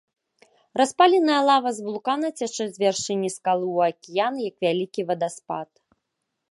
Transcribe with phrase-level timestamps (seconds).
[0.79, 5.69] Распаленая лава з вулкана цячэ з вяршыні скалы ў акіян, як вялікі вадаспад.